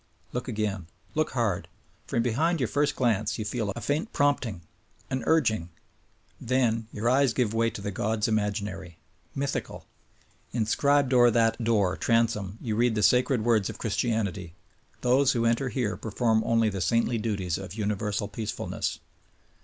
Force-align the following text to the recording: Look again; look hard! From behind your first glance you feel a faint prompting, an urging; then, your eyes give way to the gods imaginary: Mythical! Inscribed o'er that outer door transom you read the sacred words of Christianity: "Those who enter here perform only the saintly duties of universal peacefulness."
Look 0.33 0.47
again; 0.47 0.87
look 1.13 1.33
hard! 1.33 1.67
From 2.07 2.23
behind 2.23 2.59
your 2.59 2.67
first 2.67 2.95
glance 2.95 3.37
you 3.37 3.45
feel 3.45 3.69
a 3.69 3.81
faint 3.81 4.11
prompting, 4.11 4.61
an 5.11 5.23
urging; 5.27 5.69
then, 6.39 6.87
your 6.91 7.07
eyes 7.07 7.33
give 7.33 7.53
way 7.53 7.69
to 7.69 7.81
the 7.81 7.91
gods 7.91 8.27
imaginary: 8.27 8.97
Mythical! 9.35 9.85
Inscribed 10.53 11.13
o'er 11.13 11.29
that 11.29 11.53
outer 11.53 11.63
door 11.63 11.97
transom 11.97 12.57
you 12.59 12.75
read 12.75 12.95
the 12.95 13.03
sacred 13.03 13.45
words 13.45 13.69
of 13.69 13.77
Christianity: 13.77 14.55
"Those 15.01 15.33
who 15.33 15.45
enter 15.45 15.69
here 15.69 15.95
perform 15.95 16.41
only 16.45 16.69
the 16.69 16.81
saintly 16.81 17.19
duties 17.19 17.59
of 17.59 17.75
universal 17.75 18.27
peacefulness." 18.27 18.97